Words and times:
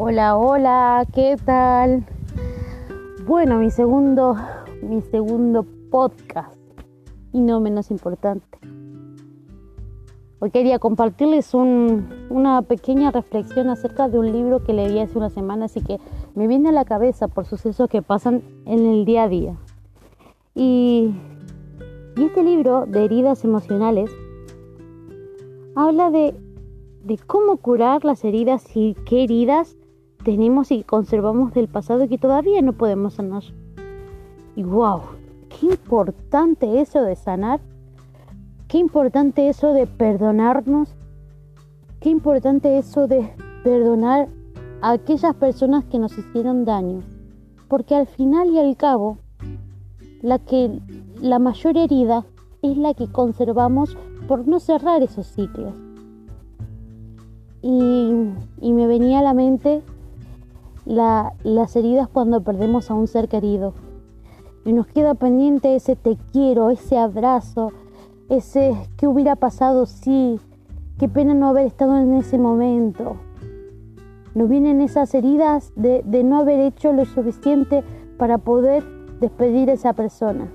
Hola, 0.00 0.36
hola, 0.36 1.04
¿qué 1.12 1.36
tal? 1.44 2.06
Bueno, 3.26 3.58
mi 3.58 3.68
segundo, 3.68 4.36
mi 4.80 5.00
segundo 5.00 5.66
podcast 5.90 6.56
y 7.32 7.40
no 7.40 7.58
menos 7.58 7.90
importante. 7.90 8.60
Hoy 10.38 10.52
quería 10.52 10.78
compartirles 10.78 11.52
una 11.52 12.62
pequeña 12.62 13.10
reflexión 13.10 13.70
acerca 13.70 14.08
de 14.08 14.20
un 14.20 14.30
libro 14.30 14.62
que 14.62 14.72
leí 14.72 15.00
hace 15.00 15.18
una 15.18 15.30
semana, 15.30 15.64
así 15.64 15.80
que 15.80 15.98
me 16.36 16.46
viene 16.46 16.68
a 16.68 16.72
la 16.72 16.84
cabeza 16.84 17.26
por 17.26 17.46
sucesos 17.46 17.90
que 17.90 18.00
pasan 18.00 18.44
en 18.66 18.86
el 18.86 19.04
día 19.04 19.24
a 19.24 19.28
día. 19.28 19.56
Y, 20.54 21.12
y 22.16 22.24
este 22.24 22.44
libro 22.44 22.86
de 22.86 23.04
heridas 23.04 23.42
emocionales 23.42 24.12
habla 25.74 26.12
de, 26.12 26.36
de 27.02 27.18
cómo 27.18 27.56
curar 27.56 28.04
las 28.04 28.22
heridas 28.22 28.64
y 28.76 28.94
qué 29.04 29.24
heridas 29.24 29.76
tenemos 30.24 30.70
y 30.70 30.82
conservamos 30.82 31.54
del 31.54 31.68
pasado 31.68 32.08
que 32.08 32.18
todavía 32.18 32.62
no 32.62 32.72
podemos 32.72 33.14
sanar. 33.14 33.42
Y 34.56 34.62
wow, 34.62 35.00
qué 35.48 35.66
importante 35.66 36.80
eso 36.80 37.02
de 37.02 37.16
sanar, 37.16 37.60
qué 38.66 38.78
importante 38.78 39.48
eso 39.48 39.72
de 39.72 39.86
perdonarnos, 39.86 40.94
qué 42.00 42.10
importante 42.10 42.78
eso 42.78 43.06
de 43.06 43.32
perdonar 43.62 44.28
a 44.82 44.92
aquellas 44.92 45.34
personas 45.34 45.84
que 45.84 45.98
nos 45.98 46.16
hicieron 46.18 46.64
daño. 46.64 47.02
Porque 47.68 47.94
al 47.94 48.06
final 48.06 48.50
y 48.50 48.58
al 48.58 48.76
cabo, 48.76 49.18
la 50.22 50.38
que 50.38 50.80
la 51.20 51.38
mayor 51.38 51.76
herida 51.76 52.24
es 52.62 52.76
la 52.76 52.94
que 52.94 53.10
conservamos 53.10 53.96
por 54.26 54.46
no 54.48 54.58
cerrar 54.58 55.02
esos 55.02 55.26
ciclos. 55.26 55.74
Y, 57.62 58.12
y 58.60 58.72
me 58.72 58.86
venía 58.86 59.18
a 59.18 59.22
la 59.22 59.34
mente 59.34 59.82
las 60.88 61.76
heridas 61.76 62.08
cuando 62.08 62.42
perdemos 62.42 62.90
a 62.90 62.94
un 62.94 63.06
ser 63.06 63.28
querido. 63.28 63.74
Y 64.64 64.72
nos 64.72 64.86
queda 64.86 65.14
pendiente 65.14 65.76
ese 65.76 65.96
te 65.96 66.16
quiero, 66.32 66.70
ese 66.70 66.98
abrazo, 66.98 67.72
ese 68.28 68.74
qué 68.96 69.06
hubiera 69.06 69.36
pasado 69.36 69.86
si, 69.86 70.40
qué 70.98 71.08
pena 71.08 71.34
no 71.34 71.48
haber 71.48 71.66
estado 71.66 71.98
en 71.98 72.14
ese 72.14 72.38
momento. 72.38 73.16
Nos 74.34 74.48
vienen 74.48 74.80
esas 74.80 75.14
heridas 75.14 75.72
de, 75.76 76.02
de 76.04 76.24
no 76.24 76.38
haber 76.38 76.60
hecho 76.60 76.92
lo 76.92 77.04
suficiente 77.04 77.84
para 78.16 78.38
poder 78.38 78.82
despedir 79.20 79.70
a 79.70 79.74
esa 79.74 79.92
persona. 79.92 80.48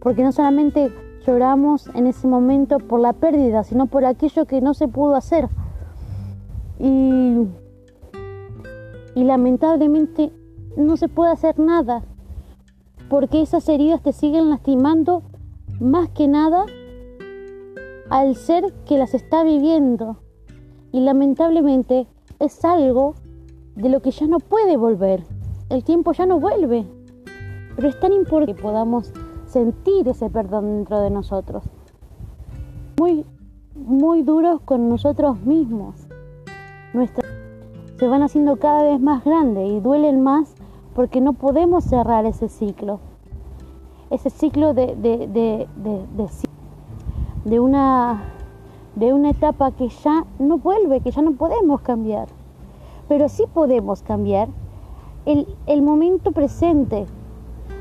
Porque 0.00 0.22
no 0.22 0.32
solamente 0.32 0.92
lloramos 1.26 1.88
en 1.94 2.06
ese 2.06 2.28
momento 2.28 2.78
por 2.78 3.00
la 3.00 3.12
pérdida, 3.12 3.64
sino 3.64 3.86
por 3.86 4.04
aquello 4.04 4.44
que 4.44 4.60
no 4.60 4.74
se 4.74 4.86
pudo 4.86 5.14
hacer. 5.14 5.48
Y 6.78 7.46
y 9.18 9.24
lamentablemente 9.24 10.32
no 10.76 10.96
se 10.96 11.08
puede 11.08 11.32
hacer 11.32 11.58
nada 11.58 12.04
porque 13.08 13.42
esas 13.42 13.68
heridas 13.68 14.00
te 14.00 14.12
siguen 14.12 14.48
lastimando 14.48 15.24
más 15.80 16.08
que 16.10 16.28
nada 16.28 16.66
al 18.10 18.36
ser 18.36 18.72
que 18.86 18.96
las 18.96 19.14
está 19.14 19.42
viviendo 19.42 20.18
y 20.92 21.00
lamentablemente 21.00 22.06
es 22.38 22.64
algo 22.64 23.16
de 23.74 23.88
lo 23.88 24.02
que 24.02 24.12
ya 24.12 24.28
no 24.28 24.38
puede 24.38 24.76
volver. 24.76 25.24
El 25.68 25.82
tiempo 25.82 26.12
ya 26.12 26.24
no 26.24 26.38
vuelve. 26.38 26.86
Pero 27.74 27.88
es 27.88 27.98
tan 27.98 28.12
importante 28.12 28.54
que 28.54 28.62
podamos 28.62 29.12
sentir 29.46 30.06
ese 30.06 30.30
perdón 30.30 30.76
dentro 30.76 31.00
de 31.00 31.10
nosotros. 31.10 31.64
Muy, 33.00 33.26
muy 33.74 34.22
duros 34.22 34.60
con 34.60 34.88
nosotros 34.88 35.40
mismos. 35.40 36.06
Nuestra 36.94 37.27
se 37.98 38.06
van 38.06 38.22
haciendo 38.22 38.56
cada 38.56 38.84
vez 38.84 39.00
más 39.00 39.24
grandes 39.24 39.68
y 39.68 39.80
duelen 39.80 40.22
más 40.22 40.54
porque 40.94 41.20
no 41.20 41.32
podemos 41.32 41.84
cerrar 41.84 42.26
ese 42.26 42.48
ciclo. 42.48 43.00
Ese 44.10 44.30
ciclo 44.30 44.72
de, 44.72 44.94
de, 44.94 45.66
una, 47.60 48.22
de 48.94 49.12
una 49.12 49.30
etapa 49.30 49.72
que 49.72 49.88
ya 49.88 50.24
no 50.38 50.58
vuelve, 50.58 51.00
que 51.00 51.10
ya 51.10 51.22
no 51.22 51.32
podemos 51.32 51.80
cambiar. 51.80 52.28
Pero 53.08 53.28
sí 53.28 53.44
podemos 53.52 54.02
cambiar 54.02 54.48
el, 55.26 55.48
el 55.66 55.82
momento 55.82 56.30
presente 56.30 57.06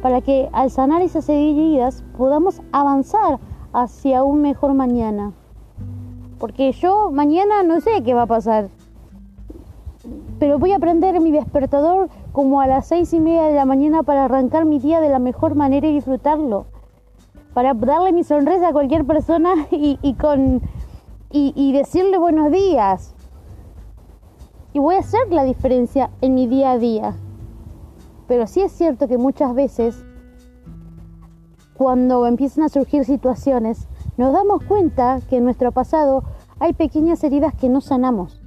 para 0.00 0.22
que 0.22 0.48
al 0.52 0.70
sanar 0.70 1.02
esas 1.02 1.28
heridas 1.28 2.02
podamos 2.16 2.62
avanzar 2.72 3.40
hacia 3.74 4.22
un 4.22 4.40
mejor 4.40 4.72
mañana. 4.72 5.32
Porque 6.38 6.72
yo 6.72 7.10
mañana 7.10 7.62
no 7.62 7.80
sé 7.80 8.02
qué 8.02 8.14
va 8.14 8.22
a 8.22 8.26
pasar 8.26 8.70
pero 10.38 10.58
voy 10.58 10.72
a 10.72 10.78
prender 10.78 11.20
mi 11.20 11.30
despertador 11.30 12.08
como 12.32 12.60
a 12.60 12.66
las 12.66 12.86
seis 12.86 13.12
y 13.12 13.20
media 13.20 13.44
de 13.44 13.54
la 13.54 13.64
mañana 13.64 14.02
para 14.02 14.24
arrancar 14.24 14.64
mi 14.64 14.78
día 14.78 15.00
de 15.00 15.08
la 15.08 15.18
mejor 15.18 15.54
manera 15.54 15.88
y 15.88 15.94
disfrutarlo. 15.94 16.66
Para 17.54 17.74
darle 17.74 18.12
mi 18.12 18.22
sonrisa 18.22 18.68
a 18.68 18.72
cualquier 18.72 19.04
persona 19.04 19.54
y, 19.70 20.14
con, 20.14 20.62
y, 21.30 21.72
decirle 21.72 22.18
buenos 22.18 22.52
días. 22.52 23.14
Y 24.72 24.78
voy 24.78 24.96
a 24.96 25.00
hacer 25.00 25.30
la 25.30 25.44
diferencia 25.44 26.10
en 26.20 26.34
mi 26.34 26.46
día 26.46 26.72
a 26.72 26.78
día. 26.78 27.14
Pero 28.28 28.46
sí 28.46 28.60
es 28.60 28.70
cierto 28.70 29.08
que 29.08 29.18
muchas 29.18 29.54
veces, 29.54 30.04
cuando 31.76 32.26
empiezan 32.26 32.64
a 32.64 32.68
surgir 32.68 33.04
situaciones, 33.04 33.88
nos 34.16 34.32
damos 34.32 34.62
cuenta 34.64 35.20
que 35.28 35.38
en 35.38 35.44
nuestro 35.44 35.72
pasado 35.72 36.22
hay 36.60 36.74
pequeñas 36.74 37.24
heridas 37.24 37.54
que 37.54 37.68
no 37.68 37.80
sanamos 37.80 38.40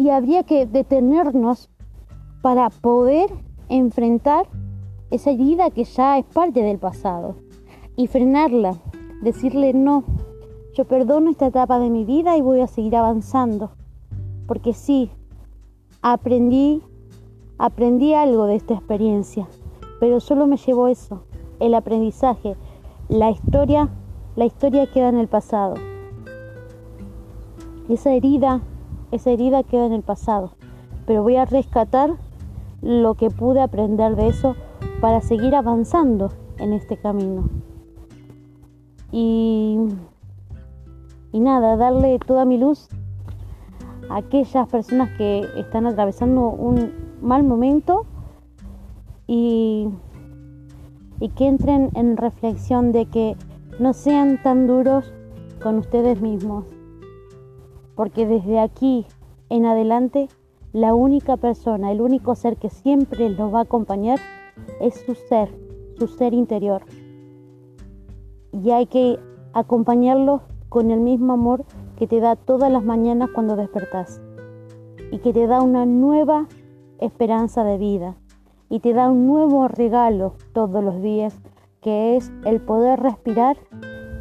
y 0.00 0.08
habría 0.08 0.44
que 0.44 0.64
detenernos 0.64 1.68
para 2.40 2.70
poder 2.70 3.28
enfrentar 3.68 4.48
esa 5.10 5.30
herida 5.30 5.70
que 5.70 5.84
ya 5.84 6.16
es 6.16 6.24
parte 6.24 6.62
del 6.62 6.78
pasado 6.78 7.34
y 7.96 8.06
frenarla, 8.06 8.78
decirle 9.20 9.74
no, 9.74 10.04
yo 10.72 10.86
perdono 10.86 11.30
esta 11.30 11.48
etapa 11.48 11.78
de 11.78 11.90
mi 11.90 12.06
vida 12.06 12.38
y 12.38 12.40
voy 12.40 12.62
a 12.62 12.66
seguir 12.66 12.96
avanzando, 12.96 13.72
porque 14.46 14.72
sí, 14.72 15.10
aprendí, 16.00 16.82
aprendí 17.58 18.14
algo 18.14 18.46
de 18.46 18.54
esta 18.54 18.72
experiencia, 18.72 19.48
pero 20.00 20.20
solo 20.20 20.46
me 20.46 20.56
llevó 20.56 20.88
eso, 20.88 21.24
el 21.58 21.74
aprendizaje, 21.74 22.56
la 23.10 23.30
historia, 23.30 23.90
la 24.34 24.46
historia 24.46 24.90
queda 24.90 25.10
en 25.10 25.18
el 25.18 25.28
pasado. 25.28 25.74
Esa 27.90 28.14
herida 28.14 28.62
esa 29.12 29.30
herida 29.30 29.62
queda 29.62 29.86
en 29.86 29.92
el 29.92 30.02
pasado, 30.02 30.52
pero 31.06 31.22
voy 31.22 31.36
a 31.36 31.44
rescatar 31.44 32.10
lo 32.82 33.14
que 33.14 33.30
pude 33.30 33.60
aprender 33.60 34.16
de 34.16 34.28
eso 34.28 34.56
para 35.00 35.20
seguir 35.20 35.54
avanzando 35.54 36.30
en 36.58 36.72
este 36.72 36.96
camino. 36.96 37.48
Y, 39.12 39.78
nada, 41.32 41.76
darle 41.76 42.18
toda 42.18 42.44
mi 42.44 42.58
luz 42.58 42.88
a 44.08 44.18
aquellas 44.18 44.68
personas 44.68 45.10
que 45.16 45.46
están 45.56 45.86
atravesando 45.86 46.48
un 46.48 46.92
mal 47.20 47.42
momento 47.44 48.06
y 49.26 49.88
que 51.36 51.46
entren 51.46 51.90
en 51.94 52.16
reflexión 52.16 52.92
de 52.92 53.06
que 53.06 53.36
no 53.78 53.92
sean 53.92 54.42
tan 54.42 54.66
duros 54.66 55.12
con 55.62 55.78
ustedes 55.78 56.20
mismos 56.20 56.64
porque 58.00 58.26
desde 58.26 58.58
aquí 58.58 59.04
en 59.50 59.66
adelante 59.66 60.30
la 60.72 60.94
única 60.94 61.36
persona, 61.36 61.92
el 61.92 62.00
único 62.00 62.34
ser 62.34 62.56
que 62.56 62.70
siempre 62.70 63.28
los 63.28 63.52
va 63.52 63.58
a 63.58 63.62
acompañar 63.64 64.18
es 64.80 64.94
su 65.04 65.14
ser, 65.14 65.50
su 65.98 66.06
ser 66.06 66.32
interior. 66.32 66.80
Y 68.52 68.70
hay 68.70 68.86
que 68.86 69.18
acompañarlo 69.52 70.40
con 70.70 70.90
el 70.90 71.00
mismo 71.00 71.34
amor 71.34 71.66
que 71.98 72.06
te 72.06 72.20
da 72.20 72.36
todas 72.36 72.72
las 72.72 72.82
mañanas 72.82 73.28
cuando 73.34 73.54
despertás 73.54 74.22
y 75.12 75.18
que 75.18 75.34
te 75.34 75.46
da 75.46 75.60
una 75.60 75.84
nueva 75.84 76.46
esperanza 77.00 77.64
de 77.64 77.76
vida 77.76 78.16
y 78.70 78.80
te 78.80 78.94
da 78.94 79.10
un 79.10 79.26
nuevo 79.26 79.68
regalo 79.68 80.36
todos 80.54 80.82
los 80.82 81.02
días 81.02 81.38
que 81.82 82.16
es 82.16 82.32
el 82.46 82.62
poder 82.62 82.98
respirar 82.98 83.58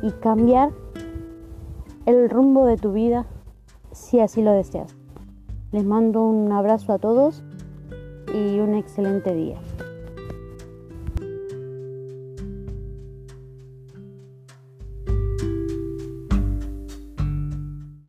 y 0.02 0.12
cambiar 0.12 0.74
el 2.06 2.30
rumbo 2.30 2.66
de 2.66 2.76
tu 2.76 2.92
vida 2.92 3.26
si 3.92 4.20
así 4.20 4.42
lo 4.42 4.52
deseas. 4.52 4.96
Les 5.72 5.86
mando 5.86 6.24
un 6.24 6.52
abrazo 6.52 6.94
a 6.94 7.00
todos 7.00 7.44
y 8.34 8.60
un 8.60 8.76
excelente 8.76 9.34
día. 9.34 9.58